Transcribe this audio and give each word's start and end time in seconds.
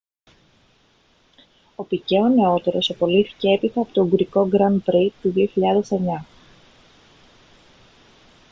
ο 1.75 1.83
πικέ 1.83 2.19
ο 2.19 2.29
νεότερος 2.29 2.89
απολύθηκε 2.89 3.49
έπειτα 3.49 3.81
από 3.81 3.93
το 3.93 4.01
ουγγρικό 4.01 4.49
grand 4.51 4.77
prix 4.77 5.09
του 5.21 5.33
2009 5.55 6.23